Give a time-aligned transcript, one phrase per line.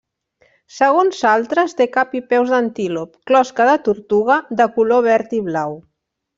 [0.77, 5.81] Segons altres, té cap i peus d'antílop, closca de tortuga, de color verd i blau.